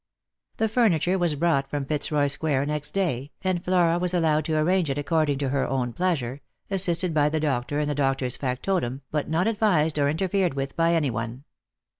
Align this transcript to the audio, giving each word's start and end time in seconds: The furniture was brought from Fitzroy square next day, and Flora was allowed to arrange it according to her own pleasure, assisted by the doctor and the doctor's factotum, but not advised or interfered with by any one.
The 0.57 0.67
furniture 0.67 1.19
was 1.19 1.35
brought 1.35 1.69
from 1.69 1.85
Fitzroy 1.85 2.25
square 2.25 2.65
next 2.65 2.89
day, 2.89 3.29
and 3.43 3.63
Flora 3.63 3.99
was 3.99 4.15
allowed 4.15 4.45
to 4.45 4.57
arrange 4.57 4.89
it 4.89 4.97
according 4.97 5.37
to 5.37 5.49
her 5.49 5.67
own 5.67 5.93
pleasure, 5.93 6.41
assisted 6.71 7.13
by 7.13 7.29
the 7.29 7.39
doctor 7.39 7.77
and 7.77 7.87
the 7.87 7.93
doctor's 7.93 8.35
factotum, 8.35 9.03
but 9.11 9.29
not 9.29 9.47
advised 9.47 9.99
or 9.99 10.09
interfered 10.09 10.55
with 10.55 10.75
by 10.75 10.95
any 10.95 11.11
one. 11.11 11.43